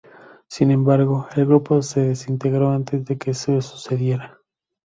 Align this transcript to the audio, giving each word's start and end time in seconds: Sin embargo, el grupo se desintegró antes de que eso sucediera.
Sin 0.47 0.71
embargo, 0.71 1.27
el 1.35 1.45
grupo 1.45 1.83
se 1.83 1.99
desintegró 2.01 2.71
antes 2.71 3.05
de 3.05 3.19
que 3.19 3.29
eso 3.29 3.61
sucediera. 3.61 4.39